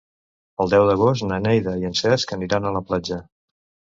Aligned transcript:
El 0.63 0.71
deu 0.71 0.85
d'agost 0.91 1.25
na 1.31 1.37
Neida 1.47 1.75
i 1.83 1.89
en 1.89 1.93
Cesc 2.01 2.35
aniran 2.37 2.65
a 2.69 2.75
la 2.79 2.81
platja. 2.89 3.21